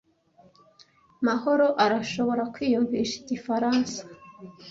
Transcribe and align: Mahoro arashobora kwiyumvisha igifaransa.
Mahoro 1.27 1.67
arashobora 1.85 2.43
kwiyumvisha 2.53 3.15
igifaransa. 3.21 3.99